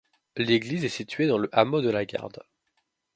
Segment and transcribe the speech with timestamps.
[0.35, 2.41] L'église est située dans le hameau de La Garde.